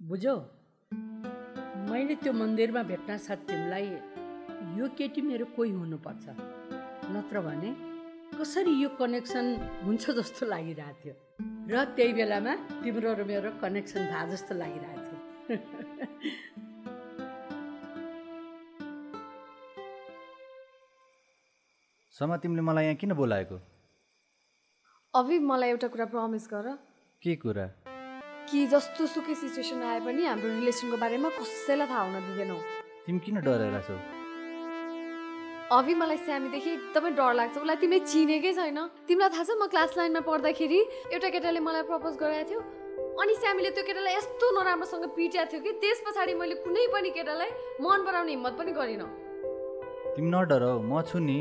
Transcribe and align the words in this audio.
बुझौ 0.00 0.36
मैले 1.88 2.14
त्यो 2.16 2.32
मन्दिरमा 2.32 2.82
भेट्न 2.82 3.16
साथ 3.20 3.36
तिमीलाई 3.48 3.86
यो 4.76 4.88
केटी 4.98 5.20
मेरो 5.20 5.44
कोही 5.56 5.70
हुनुपर्छ। 5.70 6.24
नत्र 7.14 7.40
भने 7.46 7.70
कसरी 8.38 8.72
यो 8.82 8.88
कनेक्सन 9.00 9.46
हुन्छ 9.84 10.04
जस्तो 10.18 10.42
लागिरहेको 10.46 11.00
थियो। 11.02 11.14
र 11.68 11.70
त्यही 11.96 12.12
बेलामा 12.16 12.52
तिम्रो 12.80 13.10
र 13.12 13.20
मेरो 13.28 13.50
कनेक्सन 13.60 14.00
भए 14.12 14.24
जस्तो 14.32 14.52
लागिरहेको 14.62 15.02
थियो। 15.04 15.18
समा 22.14 22.34
तिमीले 22.40 22.62
मलाई 22.70 22.84
यहाँ 22.84 22.96
किन 22.96 23.12
बोलाएको? 23.20 23.56
अभि 25.14 25.36
मलाई 25.52 25.68
एउटा 25.70 25.88
कुरा 25.92 26.06
प्रमिस 26.16 26.44
गर। 26.48 26.66
के 27.22 27.32
कुरा? 27.36 27.89
कि 28.50 28.66
जस्तो 28.66 29.06
सुकै 29.06 29.34
सिचुएसन 29.34 29.82
आए 29.82 30.00
पनि 30.02 30.22
हाम्रो 30.26 30.48
रिलेसनको 30.58 30.96
बारेमा 30.98 31.28
कसैलाई 31.38 31.86
थाहा 31.86 32.02
हुन 32.02 32.16
दिँदैनौ 32.26 32.56
तिमी 33.06 33.18
किन 33.24 33.36
डराएर 33.46 33.78
छौ? 33.86 33.94
अभि 35.70 35.94
मलाई 35.94 36.18
स्यामीदेखि 36.26 36.70
एकदमै 36.70 37.10
डर 37.14 37.32
लाग्छ। 37.38 37.56
उसलाई 37.62 37.76
तिमीले 37.82 38.06
चिनेकै 38.10 38.52
छैन। 38.58 38.78
तिमीलाई 39.06 39.30
थाहा 39.30 39.44
छ 39.46 39.50
म 39.54 39.70
क्लास 39.70 39.94
नाइनमा 39.98 40.20
पढ्दाखेरि 40.26 40.80
एउटा 41.14 41.28
केटाले 41.30 41.60
मलाई 41.62 41.82
प्रपोज 41.90 42.14
गराएको 42.22 42.48
थियो? 42.50 42.60
अनि 43.22 43.34
स्यामीले 43.38 43.70
त्यो 43.70 43.84
केटालाई 43.86 44.14
यस्तो 44.18 44.46
नराम्रोसँग 44.58 45.04
पिट्या 45.14 45.44
थियो 45.46 45.60
कि 45.62 45.72
त्यस 45.78 45.98
पछाडि 46.06 46.34
मैले 46.34 46.54
कुनै 46.66 46.86
पनि 46.90 47.10
केटालाई 47.14 47.50
मन 47.86 47.98
पराउने 48.06 48.30
हिम्मत 48.34 48.54
पनि 48.58 48.72
गरिनँ। 48.74 49.08
तिमी 50.18 50.30
नडर 50.34 50.62
म 50.90 51.02
छु 51.06 51.18
नि। 51.22 51.38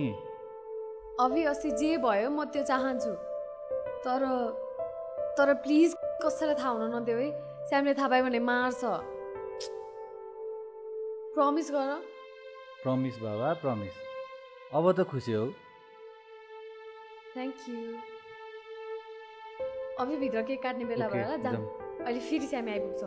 अभि 1.26 1.42
अस्ति 1.52 1.70
जे 1.82 1.98
भयो 2.06 2.30
म 2.30 2.46
त्यो 2.54 2.64
चाहन्छु। 2.70 3.14
तर 4.06 4.22
तर 5.38 5.54
प्लिज 5.66 5.90
कसैलाई 6.24 6.56
थाहा 6.60 6.70
हुन 6.70 6.84
नदेऊ 6.96 7.18
है। 7.18 7.30
स्यामले 7.70 7.94
थाहा 7.98 8.08
पायो 8.12 8.24
भने 8.24 8.40
मार्छ। 8.50 8.82
प्रमिस 11.34 11.68
गर। 11.72 11.90
प्रमिस 12.84 13.16
बाबा 13.24 13.54
प्रमिस 13.62 13.96
अब 14.76 14.86
त 14.92 15.04
खुसी 15.12 15.34
हौ। 15.34 15.46
थ्याङ्क 17.34 17.56
यू 17.70 17.80
अभि 20.00 20.16
भित्र 20.18 20.42
केक 20.50 20.62
काट्ने 20.64 20.86
बेला 20.92 21.08
भयो 21.10 21.24
होला 21.24 21.38
जाउँ। 21.46 21.66
अहिले 22.04 22.20
फेरि 22.28 22.48
स्यामी 22.48 22.72
आइपुग्छ। 22.72 23.02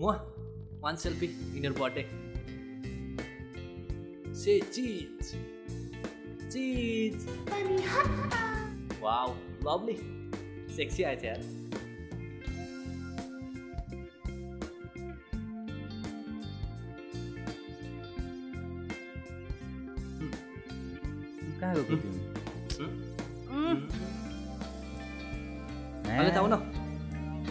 म 0.00 0.04
want 0.82 0.96
selfie 0.96 1.26
in 1.56 1.64
your 1.64 1.74
birthday 1.78 2.04
say 4.40 4.52
cheese 4.74 5.32
cheese 6.52 7.16
wow 9.02 9.28
lovely 9.64 9.96
sexy 10.76 11.02
आएछ 11.02 11.24
यार 11.24 11.40
कहाँ 21.60 21.74
गएको 21.74 21.96
तिमी 21.96 22.18
अहिले 26.08 26.30
त 26.30 26.36
आउ 26.36 26.46
न 26.48 26.56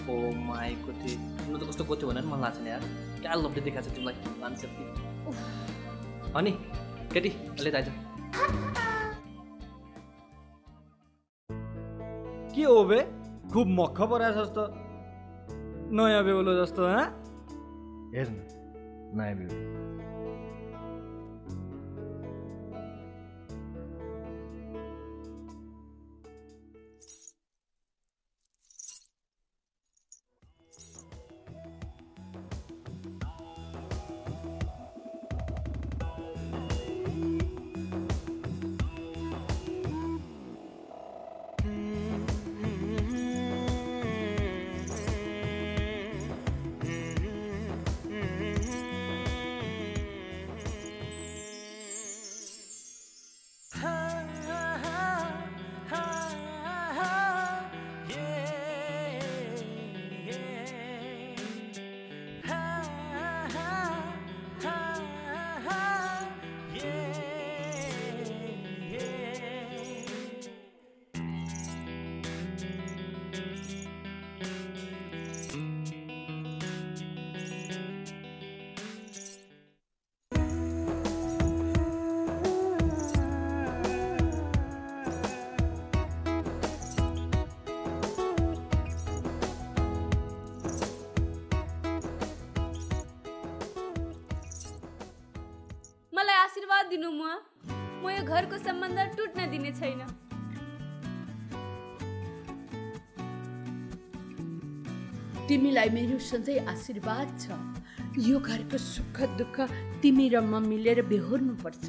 ओ 0.09 0.13
माईको 0.49 0.91
थिएँ 0.99 1.17
तिम्रो 1.37 1.57
त 1.57 1.69
कस्तो 1.69 1.83
गोथ्यो 1.85 2.07
भनेर 2.09 2.25
मलाई 2.25 2.41
लाग्छ 2.41 2.59
नि 2.59 2.69
यार 2.69 2.83
क्या 3.21 3.33
लभली 3.35 3.61
देखाएको 3.61 3.89
छ 3.89 3.95
तिमीलाई 3.95 4.55
सेल्फी 4.61 4.83
अनि 6.33 6.51
केटी 7.13 7.29
अहिले 7.29 7.71
त 7.71 7.75
आइज 7.75 8.08
के 12.69 12.75
हो 12.75 12.83
बे 12.85 12.99
खुब 13.53 13.67
मक्ख 13.79 14.01
पराए 14.13 14.33
जस्तो 14.37 14.63
नयाँ 15.97 16.23
बेहुलो 16.25 16.53
जस्तो 16.61 16.85
हाँ 16.85 17.05
हेर 18.13 18.27
न 18.29 18.37
नयाँ 19.17 19.35
बिउ 19.37 19.49
दिनु 96.99 97.11
म? 97.15 97.23
म 98.03 98.11
यो 98.11 98.23
घरको 98.27 98.57
सम्बन्ध 98.59 98.99
टुट्न 99.15 99.39
दिने 99.51 99.71
छैन। 99.71 100.03
तिमीलाई 105.47 105.89
मेरो 105.95 106.19
सधैँ 106.19 106.59
आशीर्वाद 106.67 107.27
छ। 107.39 107.55
यो 108.19 108.39
घरको 108.39 108.77
सुख 108.83 109.17
दुःख 109.39 109.57
तिमी 110.03 110.27
र 110.27 110.43
म 110.43 110.59
मिलेर 110.67 110.99
बेहोर्नुपर्छ। 111.07 111.87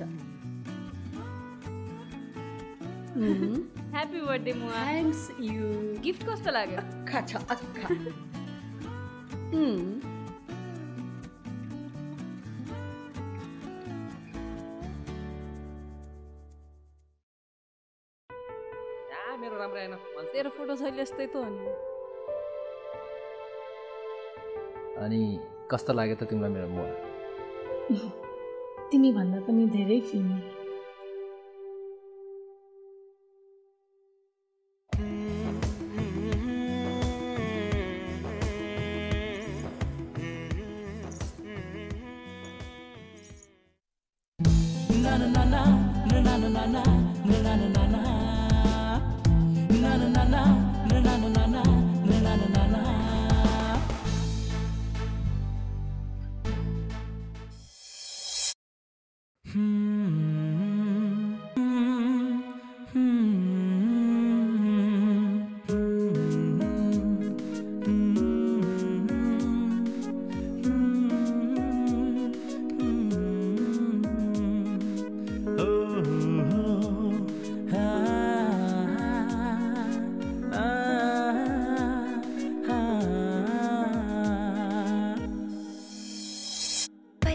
ह्याप्पी 3.91 4.21
बर्थडे 4.31 4.53
म 4.55 4.63
थ्याङ्क्स 4.71 5.23
यु 5.43 5.67
गिफ्ट 6.07 6.23
कस्तो 6.31 6.51
लाग्यो? 6.55 6.79
अक्खा 6.79 7.21
छ 7.27 7.31
अक्खा। 7.51 7.87
तेरो 20.41 20.51
फोटो 20.57 20.75
छैन 20.81 20.99
यस्तै 20.99 21.25
त 21.33 21.37
हो 21.37 21.49
नि 21.53 21.65
अनि 25.05 25.19
कस्तो 25.71 25.93
लाग्यो 25.99 26.17
त 26.21 26.29
तिमीलाई 26.31 26.53
मेरो 26.55 26.69
मुवा 26.77 26.87
तिमी 28.93 29.11
भन्दा 29.19 29.41
पनि 29.49 29.67
धेरै 29.75 29.99
फिल्मी 30.09 30.39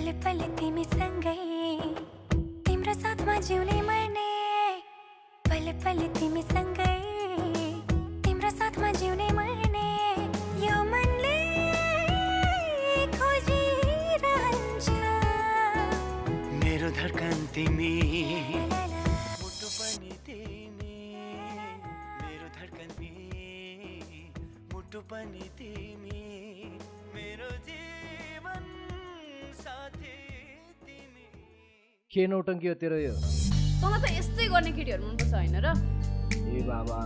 पल 0.05 0.13
पल 0.23 0.41
तिमी 0.57 0.83
सँगै। 0.85 1.33
तिम्रो 2.65 2.93
साथमा 2.93 3.35
जिउने 3.47 3.77
मर्ने 3.87 4.25
पल 5.45 5.65
पल 5.81 5.99
तिमी 6.17 6.41
सँगै। 6.45 6.97
तिम्रो 8.21 8.49
साथमा 8.57 8.91
जिउने 9.01 9.29
मर्ने 9.33 9.87
यो 10.65 10.75
मनले 10.91 11.37
खोजिरहन्छ। 13.17 14.87
मेरो 16.61 16.89
धडकन 16.99 17.37
तिमी। 17.55 17.93
मुटु 19.41 19.67
पनि 19.77 20.13
तिमी। 20.27 20.97
मेरो 22.21 22.47
धडकन 22.59 22.89
तिमी। 22.99 23.33
मुटु 24.69 24.99
पनि 25.09 25.49
तिमी। 25.57 26.14
के 32.15 32.23
नौटङ्की 32.31 32.67
हो 32.67 32.73
तेरो 32.79 32.95
यो। 32.95 33.13
तँलाई 33.83 33.99
त 33.99 34.05
यस्तै 34.15 34.47
गर्ने 34.47 34.71
केटीहरू 34.71 35.03
मनपर्छ 35.03 35.33
होइन 35.35 35.55
र? 35.59 35.67
ए 36.47 36.63
बाबा 36.63 36.97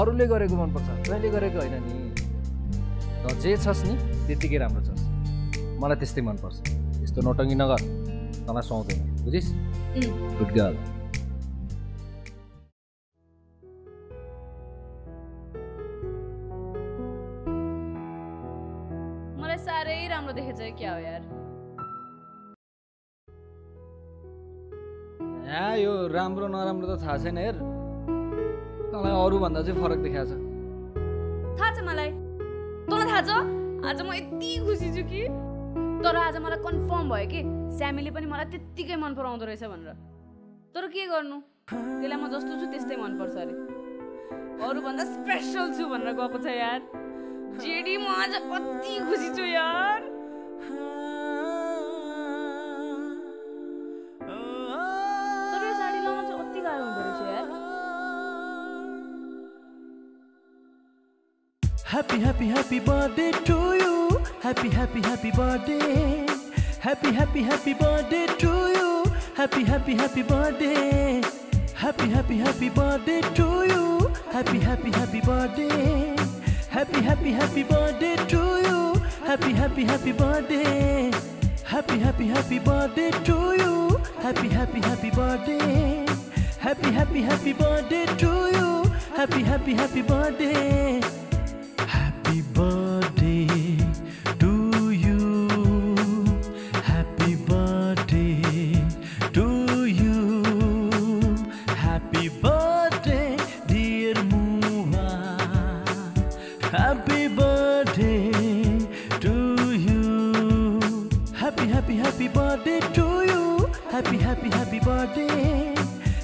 अरूले 0.00 0.26
गरेको 0.32 0.56
मनपर्छ। 0.56 0.88
तैँले 1.04 1.28
गरेको 1.36 1.58
होइन 1.60 1.76
नि। 1.84 1.94
त 3.20 3.24
जे 3.44 3.52
छस् 3.60 3.84
नि 3.84 3.94
त्यत्तिकै 4.24 4.58
राम्रो 4.64 4.80
छस्। 4.88 5.02
मलाई 5.84 5.96
त्यस्तै 6.00 6.22
मनपर्छ। 6.24 6.56
यस्तो 7.04 7.20
नौटङ्गी 7.28 7.56
नगर। 7.60 7.80
तँलाई 8.48 8.64
सुहाउँदैन। 8.64 9.00
बुझिस्? 9.28 9.48
गुड 10.40 10.50
गर्ल 10.56 10.74
यहाँ 25.54 25.76
यो 25.78 26.10
राम्रो 26.10 26.46
नराम्रो 26.50 26.86
त 26.90 26.98
थाहा 26.98 27.16
छैन 27.22 27.38
हेर। 27.38 27.56
तँलाई 28.90 29.12
अरूभन्दा 29.22 29.60
चाहिँ 29.62 29.78
फरक 29.78 29.98
देखाएको 30.02 30.26
छ। 30.26 30.32
थाहा 31.58 31.70
छ 31.70 31.78
मलाई? 31.86 32.10
तँलाई 32.90 33.06
थाहा 33.06 33.22
छ? 33.22 33.30
आज 33.86 33.98
म 34.02 34.10
यति 34.18 34.50
खुसी 34.66 34.88
छु 34.98 35.02
कि? 35.06 35.22
तर 36.02 36.16
आज 36.26 36.36
मलाई 36.42 36.58
कन्फर्म 36.58 37.06
भयो 37.14 37.26
कि 37.30 37.40
स्यामीले 37.78 38.10
पनि 38.10 38.26
मलाई 38.34 38.46
त्यत्तिकै 38.50 38.96
मन 38.98 39.14
पराउँदो 39.14 39.44
रहेछ 39.46 39.62
भनेर। 39.70 39.94
तर 40.74 40.84
के 40.90 41.06
गर्नु? 41.06 41.38
त्यसलाई 41.70 42.18
म 42.18 42.26
जस्तो 42.34 42.52
छु 42.58 42.66
त्यस्तै 42.74 42.96
मनपर्छ 42.98 43.36
अरे। 43.38 43.54
अरूभन्दा 44.58 45.04
स्पेसल 45.14 45.66
छु 45.78 45.84
भनेर 45.86 46.10
गएको 46.18 46.38
छ 46.42 46.46
यार। 46.50 46.80
जेडी 47.62 47.94
म 48.02 48.10
आज 48.10 48.34
कति 48.50 48.92
खुसी 49.06 49.28
छु 49.38 49.44
यार। 49.54 49.93
Happy, 61.84 62.18
happy, 62.18 62.48
happy 62.48 62.80
birthday 62.80 63.30
to 63.30 63.52
you. 63.74 64.22
Happy, 64.40 64.70
happy, 64.70 65.00
happy 65.02 65.30
birthday. 65.30 66.26
Happy, 66.80 67.12
happy, 67.12 67.42
happy 67.42 67.74
birthday 67.74 68.26
to 68.26 68.48
you. 68.48 69.04
Happy, 69.34 69.64
happy, 69.64 69.94
happy 69.94 70.22
birthday. 70.22 71.22
Happy, 71.74 72.08
happy, 72.08 72.38
happy 72.38 72.68
birthday 72.70 73.20
to 73.34 73.66
you. 73.68 74.12
Happy, 74.32 74.58
happy, 74.58 74.90
happy 74.90 75.20
birthday. 75.20 76.16
Happy, 76.70 77.00
happy, 77.02 77.32
happy 77.32 77.62
birthday 77.62 78.16
to 78.16 78.38
you. 78.66 78.94
Happy, 79.24 79.52
happy, 79.52 79.84
happy 79.84 80.12
birthday. 80.12 81.12
Happy, 81.64 81.98
happy, 81.98 82.26
happy 82.28 82.58
birthday 82.58 83.10
to 83.10 83.56
you. 83.60 84.00
Happy, 84.20 84.48
happy, 84.48 84.80
happy 84.80 85.10
birthday. 85.10 86.06
Happy, 86.58 86.90
happy, 86.90 87.22
happy 87.22 87.52
birthday 87.52 88.06
to 88.16 88.26
you. 88.56 88.84
Happy, 89.14 89.42
happy, 89.42 89.74
happy 89.74 90.02
birthday. 90.02 91.23
Happy 92.34 92.48
birthday 92.52 93.46
to 94.40 94.90
you. 94.90 95.48
Happy 96.82 97.36
birthday 97.36 98.74
to 99.32 99.84
you. 99.84 100.42
Happy 101.68 102.28
birthday, 102.42 103.36
dear 103.68 104.14
Mua. 104.14 105.28
Happy 106.72 107.28
birthday 107.28 108.32
to 109.20 109.72
you. 109.72 110.80
Happy, 111.34 111.66
happy, 111.68 111.94
happy 111.94 112.26
birthday 112.26 112.80
to 112.94 113.06
you. 113.30 113.70
Happy, 113.92 114.16
happy, 114.18 114.50
happy 114.50 114.80
birthday. 114.80 115.76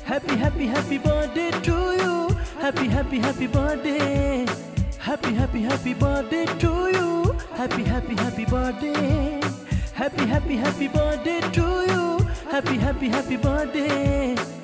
Happy, 0.05 0.35
happy, 0.35 0.67
happy 0.67 0.99
birthday 0.99 1.53
to 1.63 1.77
you. 2.03 2.29
Happy, 2.59 2.89
happy, 2.89 3.19
happy 3.21 3.47
birthday. 3.47 4.70
Happy, 5.01 5.33
happy, 5.33 5.63
happy 5.63 5.95
birthday 5.95 6.45
to 6.59 6.91
you. 6.93 7.33
Happy, 7.55 7.83
happy, 7.85 8.15
happy 8.15 8.45
birthday. 8.45 9.41
Happy, 9.95 10.27
happy, 10.27 10.57
happy 10.57 10.89
birthday 10.89 11.41
to 11.41 11.63
you. 11.89 12.19
Happy, 12.51 12.77
happy, 12.77 13.09
happy 13.09 13.37
birthday. 13.37 14.60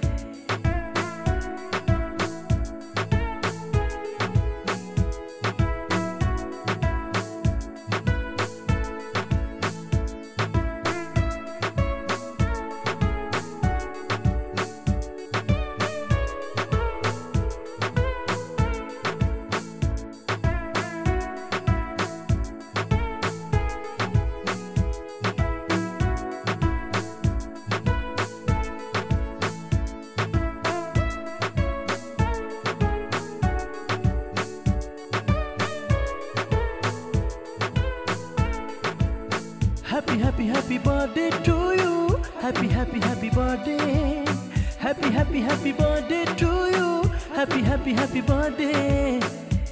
Happy, 44.87 45.11
happy, 45.11 45.41
happy 45.41 45.73
birthday 45.73 46.25
to 46.37 46.51
you. 46.77 46.91
Happy, 47.35 47.61
happy, 47.61 47.93
happy 47.93 48.21
birthday. 48.21 49.21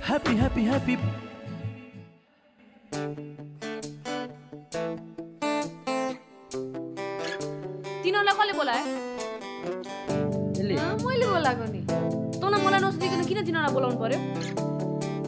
Happy, 0.02 0.34
happy, 0.36 0.64
happy. 0.64 0.96
तिनीहरूलाई 7.04 8.34
कसले 8.38 8.52
बोलायो 8.58 8.84
अँ, 10.80 10.96
मैले 11.04 11.26
बोलाएको 11.32 11.64
नि 11.72 11.80
तँलाई 12.40 12.60
मलाई 12.64 12.80
नसोधिकन 12.84 13.20
किन 13.28 13.38
तिनीहरूलाई 13.48 13.72
बोलाउनु 13.76 13.98
पर्यो 14.02 14.18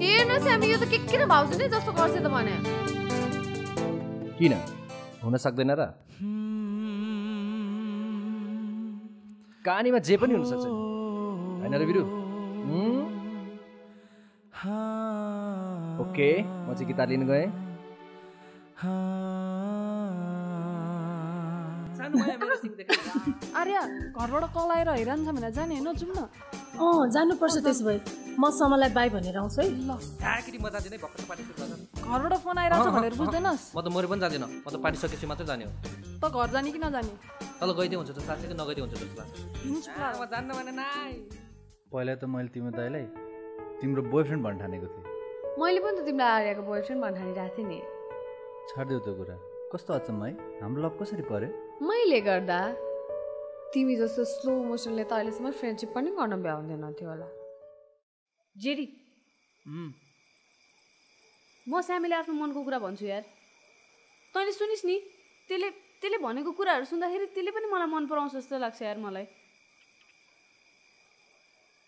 हेर्नुहोस् 0.01 0.49
हामी 0.51 0.67
यो 0.73 0.77
त 0.83 0.85
के 0.91 0.99
के 1.11 1.27
भाउजू 1.33 1.55
नै 1.61 1.67
जस्तो 1.75 1.91
गर्छ 1.99 2.17
त 2.25 2.27
भने 2.35 2.55
किन 4.39 4.53
हुन 5.25 5.35
सक्दैन 5.45 5.71
र? 5.81 5.83
कहानीमा 9.67 9.99
जे 10.09 10.15
पनि 10.23 10.33
हुनसक्छ 10.39 10.65
होइन 11.61 11.75
र 11.75 11.85
बिरु? 11.91 12.03
ओके 16.03 16.31
म 16.43 16.69
चाहिँ 16.75 16.87
गिटार 16.87 17.09
लिन 17.09 17.23
गएँ। 17.27 17.47
आर्य 23.57 23.77
घरबाट 24.15 24.45
कल 24.55 24.71
आएर 24.77 24.89
हैरान 24.89 25.19
छ 25.25 25.29
भने 25.37 25.51
जाने 25.57 25.75
होइन 25.81 25.89
जाउँ 25.97 26.15
न। 26.15 26.21
अँ 26.77 27.09
जानुपर्छ 27.15 27.57
त्यसो 27.65 27.83
भए। 27.89 27.99
म 28.39 28.51
समलाई 28.53 28.91
बाई 28.93 29.09
भनेर 29.17 29.37
आउँछु 29.41 29.59
है। 29.61 29.67
ल। 29.67 29.91
म 29.91 30.69
जाँदिनँ 30.69 30.99
भर्खर 31.03 31.25
पार्टी 31.27 31.43
सुरु 31.49 31.57
गर्छ 31.57 31.73
घरबाट 32.05 32.35
फोन 32.45 32.57
आइरहेको 32.59 32.85
छ 32.85 32.89
भनेर 32.97 33.15
बुझ्दैनस्। 33.17 33.63
म 33.73 33.79
त 33.81 33.87
मरि 33.97 34.07
पनि 34.13 34.21
जाँदिनँ। 34.21 34.49
म 34.63 34.69
त 34.69 34.77
पार्टी 34.85 34.99
सकेपछि 35.01 35.27
मात्रै 35.27 35.47
जाने 35.51 35.65
हो। 35.65 35.73
त 36.21 36.25
घर 36.29 36.49
जाने 36.53 36.69
कि 36.71 36.79
नजाने? 36.85 37.13
तल 37.61 37.71
गइदिए 37.73 37.97
हुन्छ 37.97 38.11
जस्तो 38.11 38.29
लाग्छ 38.29 38.43
कि 38.49 38.55
नगइदिए 38.61 38.83
हुन्छ 38.85 38.95
जस्तो 39.01 39.17
लाग्छ। 39.21 39.35
जान्न 40.33 40.51
भने 40.57 40.73
नाइ। 40.77 41.13
पहिला 41.93 42.15
त 42.21 42.25
मैले 42.29 42.49
तिम्रो 42.53 42.73
दाइलाई 42.77 43.05
तिम्रो 43.81 44.03
बोयफ्रेन्ड 44.13 44.43
भन्न 44.45 44.57
ठानेको 44.61 44.87
थिएँ। 44.93 45.05
मैले 45.61 45.81
पनि 45.81 45.97
त 45.97 46.05
तिमीलाई 46.05 46.33
आर्यको 46.37 46.63
बोयफ्रेन्ड 46.69 47.01
भनेर 47.05 47.17
ठानिरहेको 47.17 47.57
थिएँ 47.57 47.69
नि। 47.69 47.79
छाडिदेऊ 48.69 49.01
त्यो 49.05 49.15
कुरा। 49.21 49.37
कस्तो 49.73 49.91
अचम्म 49.99 50.21
है? 50.25 50.33
हाम्रो 50.61 50.81
लभ 50.85 50.95
कसरी 51.01 51.25
पऱ्यो 51.33 51.49
मैले 51.81 52.21
गर्दा 52.29 52.61
तिमी 53.73 53.95
जस्तो 54.01 54.23
स्लो 54.37 54.53
मोसनले 54.69 55.05
त 55.09 55.13
अहिलेसम्म 55.17 55.51
फ्रेन्डसिप 55.57 55.91
पनि 55.97 56.09
गर्न 56.13 56.35
भ्याउँदैन 56.45 56.85
थियो 56.93 57.09
होला। 57.09 57.29
जेडी। 58.57 58.87
म 61.67 61.73
स्यामीले 61.81 62.15
आफ्नो 62.21 62.35
मनको 62.37 62.61
कुरा 62.69 62.79
भन्छु 62.85 63.05
यार। 63.09 63.25
तैँले 64.35 64.53
सुनिस् 64.53 64.85
नि 64.87 64.97
त्यसले 65.49 65.69
त्यसले 66.01 66.19
भनेको 66.23 66.51
कुराहरू 66.59 66.85
सुन्दाखेरि 66.93 67.27
त्यसले 67.35 67.51
पनि 67.57 67.67
मलाई 67.73 67.89
मन 67.95 68.05
पराउँछ 68.07 68.33
जस्तो 68.37 68.59
लाग्छ 68.59 68.83
यार 68.83 68.99
मलाई। 69.07 69.27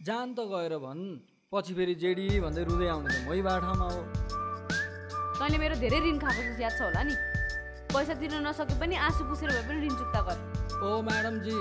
जान 0.01 0.27
त 0.35 0.41
गएर 0.53 0.75
भन् 0.79 1.05
पछि 1.53 1.73
फेरि 1.75 1.95
जेडी 2.03 2.27
भन्दै 2.41 2.63
रुँदै 2.69 2.89
आउने 2.89 3.09
त 3.09 3.19
मै 3.29 3.41
बाठामा 3.49 3.87
हो। 3.95 4.01
तैँले 5.39 5.59
मेरो 5.59 5.75
धेरै 5.83 5.99
ऋण 6.07 6.19
खाएको 6.19 6.43
जस्तो 6.43 6.63
याद 6.63 6.75
छ 6.79 6.81
होला 6.89 7.03
नि? 7.09 7.15
पैसा 7.93 8.15
तिर्न 8.21 8.37
नसके 8.47 8.75
पनि 8.81 8.95
आँसु 8.97 9.23
पुसेर 9.29 9.49
भए 9.55 9.65
पनि 9.69 9.79
ऋण 9.87 9.95
चुक्ता 10.01 10.21
गर। 10.29 10.37
ओ 10.83 10.89
म्याडमजी 11.09 11.59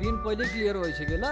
ऋण 0.00 0.14
पहिल्यै 0.24 0.48
क्लियर 0.52 0.76
भइसक्यो 0.82 1.18
ल? 1.22 1.26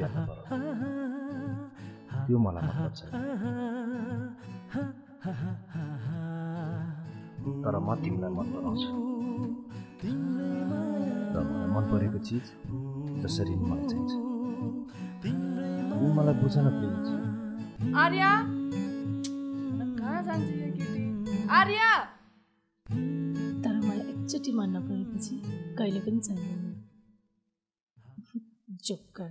या 0.00 0.08
नपराऊ 0.08 0.44
त्यो 2.28 2.38
मलाई 2.38 2.62
मनपर्छ। 2.68 3.00
तर 7.64 7.74
म 7.78 7.88
तिमीलाई 8.04 8.30
मन 8.36 8.46
पराउँछु। 8.52 8.90
र 11.34 11.36
मलाई 11.48 11.68
मन 11.74 11.84
परेको 11.90 12.18
चिज 12.28 12.46
जसरी 13.22 13.54
मलाई 13.54 13.86
चाहिन्छ। 13.88 14.12
तिमी 15.22 16.08
मलाई 16.16 16.34
बुझ 16.42 16.54
न 16.58 16.66
प्लिज 16.78 17.08
आर्या! 17.96 18.30
कहाँ 19.98 20.22
जान्छ 20.22 20.48
यो 20.50 20.68
केटी? 20.76 21.02
आर्या! 21.58 21.90
तर 23.64 23.74
मलाई 23.86 24.00
एकचोटि 24.12 24.52
मन 24.52 24.68
नपरेपछि 24.76 25.34
कहिले 25.78 26.00
पनि 26.00 26.20
चाहिँदैन। 26.20 26.77
जोकर 28.84 29.30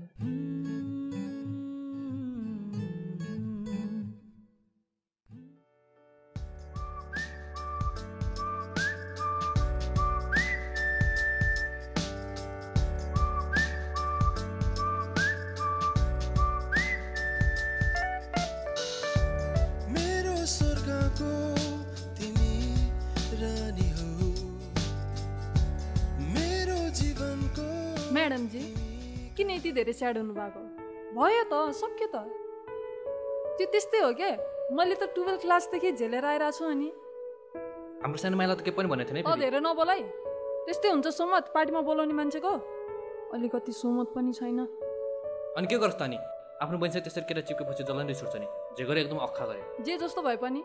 मेरो 19.93 20.35
स्वर्गको 20.45 21.31
तिमी 22.19 22.53
किन 29.37 29.49
यति 29.51 29.71
धेरै 29.77 29.93
स्याड 29.93 30.17
हुनुभएको 30.17 30.61
भयो 31.17 31.43
त 31.51 31.53
सक्यो 31.79 32.07
त 32.13 32.17
त्यो 33.57 33.65
त्यस्तै 33.73 33.99
हो 34.05 34.11
क्या 34.19 34.31
मैले 34.77 34.95
त 35.01 35.03
टुवेल्भ 35.15 35.39
क्लासदेखि 35.45 35.91
झेलेर 36.01 36.25
आइरहेको 36.31 36.57
छु 36.57 36.65
अनि 36.73 36.89
हाम्रो 38.03 38.17
सानो 38.23 38.37
माइला 38.37 38.55
त 38.57 38.61
केही 38.65 38.75
पनि 38.77 38.87
भनेको 38.93 39.13
थिएन। 39.13 39.39
धेरै 39.43 39.59
नबोलाइ 39.67 40.01
त्यस्तै 40.65 40.89
हुन्छ 40.93 41.07
सोमत 41.19 41.45
पार्टीमा 41.55 41.81
बोलाउने 41.89 42.15
मान्छेको 42.19 42.53
अलिकति 43.37 43.71
सोमत 43.81 44.07
पनि 44.15 44.31
छैन 44.39 44.59
अनि 45.57 45.67
के 45.71 45.77
गर्छ 45.83 45.95
त 45.97 46.01
अनि 46.09 46.17
आफ्नो 46.65 46.77
बहिनीसँग 46.81 47.03
त्यसरी 47.05 47.25
केटा 47.29 47.41
चिप्केपछि 47.49 47.83
जसलाई 47.89 48.05
रिस 48.11 48.21
उठ्छ 48.25 48.35
नि 48.41 48.47
जे 48.77 48.83
गरे 48.89 48.99
एकदम 49.05 49.19
अख्खा 49.27 49.45
गरे 49.49 49.61
जे 49.85 49.97
जस्तो 50.03 50.21
भए 50.27 50.37
पनि 50.43 50.61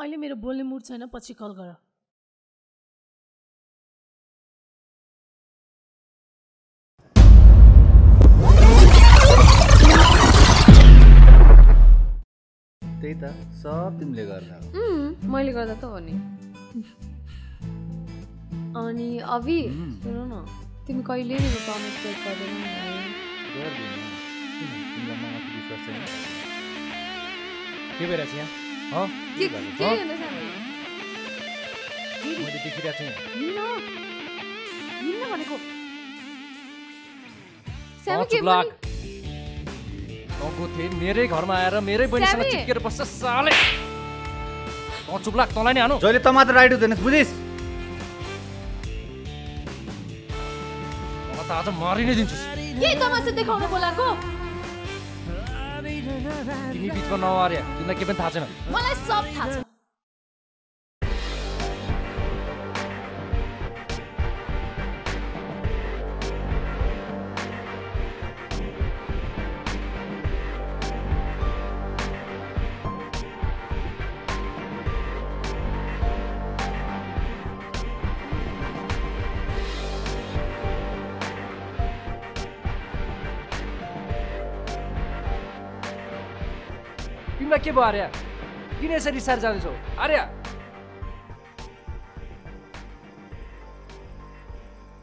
अहिले 0.00 0.16
मेरो 0.16 0.36
बोल्ने 0.42 0.62
मुड 0.72 0.82
छैन 0.88 1.06
पछि 1.14 1.34
कल 1.40 1.52
गर। 1.60 1.70
त्यही 12.82 13.14
त 13.22 13.24
सब 13.60 13.90
तिमीले 14.00 14.24
गर्दा 14.30 14.56
मैले 15.34 15.52
गर्दा 15.58 15.74
त 15.74 15.84
हो 15.92 15.98
नि। 16.06 16.14
अनि 18.80 19.08
अभि 19.36 19.58
सुन 20.02 20.16
न 20.32 20.34
तिमी 20.86 21.02
कहिले 21.08 21.34
मेरो 21.44 21.60
प्रमिस 21.66 21.94
ब्रेक 22.02 22.18
गर्दैन 22.24 22.52
के 27.98 28.04
भइरहेछ 28.10 28.34
यहाँ 28.34 28.48
हँ? 28.48 28.48
के 28.48 28.48
भएको 28.48 28.48
के 28.48 28.48
छ? 28.48 28.79
के 40.58 40.66
थिएँ 40.74 40.90
मेरै 40.98 41.26
घरमा 41.28 41.54
आएर 41.54 41.74
मेरै 41.80 42.06
बहिनीसँग! 42.06 42.42
चिप्केर 42.42 42.78
बस्छ 42.82 43.00
साले 43.02 43.52
चुप 45.22 45.34
लाग 45.36 45.48
तँलाई 45.54 45.74
नि 45.74 45.80
हानु 45.80 45.98
जहिले 46.02 46.18
त 46.18 46.28
मात्र 46.34 46.52
राइट 46.58 46.72
हुँदैनस् 46.72 47.02
बुझिस् 47.06 47.32
तँ 51.30 51.44
त 51.46 51.50
आज 51.52 51.68
मारि 51.78 52.02
नै 52.04 52.14
दिन्छु 52.18 52.36
तमासा 52.98 53.30
देखाउन 53.38 53.64
बोलाएको 53.70 54.06
तिमी 56.48 56.88
बिचमा 56.90 57.16
नआर्या 57.24 57.60
तिमीलाई 57.60 57.96
के 58.00 58.04
पनि 58.04 58.18
थाहा 58.20 58.30
छैन 58.34 58.46
मलाई 58.72 58.94
सब 59.08 59.34
थाहा 59.36 59.50
छ 59.52 59.69
तिमीलाई 87.40 87.58
के 87.64 87.72
भयो 87.72 87.82
आर्या 87.82 88.06
किन 88.80 88.90
यसरी 88.92 89.12
रिसाएर 89.14 89.38
जाँदैछौ 89.40 89.72
आर्या 89.98 90.24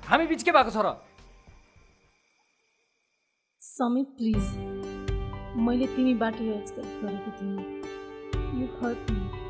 हामी 0.04 0.28
बिच 0.28 0.44
के 0.44 0.52
भएको 0.52 0.70
छ 0.70 0.84
र 0.86 0.92
समित 3.62 4.14
प्लिज 4.18 4.46
मैले 5.66 5.88
तिमीबाट 5.96 6.42
यो 6.42 6.54
एक्सपेक्ट 6.54 7.02
गरेको 7.02 7.32
थिएँ 7.40 8.62
यो 8.62 8.68
मी 8.78 9.47